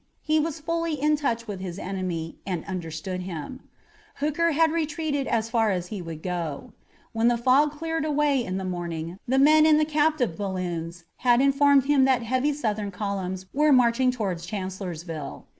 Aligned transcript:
He 0.23 0.39
was 0.39 0.59
fully 0.59 0.99
in 0.99 1.15
touch 1.15 1.47
with 1.47 1.59
his 1.59 1.77
enemy 1.77 2.39
and 2.43 2.65
understood 2.65 3.21
him. 3.21 3.59
Hooker 4.15 4.53
had 4.53 4.71
retreated 4.71 5.27
as 5.27 5.47
far 5.47 5.69
as 5.69 5.89
he 5.93 6.01
would 6.01 6.23
go. 6.23 6.73
When 7.13 7.27
the 7.27 7.37
fog 7.37 7.69
cleared 7.73 8.03
away 8.03 8.43
in 8.43 8.57
the 8.57 8.65
morning 8.65 9.19
the 9.27 9.37
men 9.37 9.63
in 9.67 9.77
the 9.77 9.85
captive 9.85 10.35
balloons 10.35 11.03
had 11.17 11.39
informed 11.39 11.85
him 11.85 12.05
that 12.05 12.23
heavy 12.23 12.51
Southern 12.51 12.89
columns 12.89 13.45
were 13.53 13.71
marching 13.71 14.09
toward 14.09 14.39
Chancellorsville. 14.41 15.45